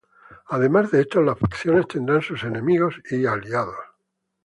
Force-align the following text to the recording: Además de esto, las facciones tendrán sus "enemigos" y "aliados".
Además 0.47 0.89
de 0.89 1.01
esto, 1.01 1.21
las 1.21 1.37
facciones 1.37 1.87
tendrán 1.87 2.23
sus 2.23 2.43
"enemigos" 2.43 2.95
y 3.11 3.27
"aliados". 3.27 3.77